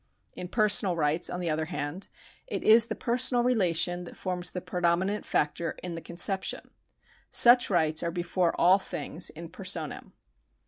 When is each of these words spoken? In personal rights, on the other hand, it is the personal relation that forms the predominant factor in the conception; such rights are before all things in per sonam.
In 0.33 0.47
personal 0.47 0.95
rights, 0.95 1.29
on 1.29 1.41
the 1.41 1.51
other 1.51 1.65
hand, 1.65 2.07
it 2.47 2.63
is 2.63 2.87
the 2.87 2.95
personal 2.95 3.43
relation 3.43 4.03
that 4.05 4.17
forms 4.17 4.49
the 4.49 4.59
predominant 4.59 5.27
factor 5.27 5.77
in 5.83 5.93
the 5.93 6.01
conception; 6.01 6.71
such 7.29 7.69
rights 7.69 8.01
are 8.01 8.09
before 8.09 8.59
all 8.59 8.79
things 8.79 9.29
in 9.29 9.49
per 9.49 9.63
sonam. 9.63 10.13